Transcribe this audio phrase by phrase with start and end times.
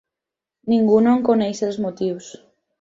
[0.73, 2.35] Ningú no en coneix els motius.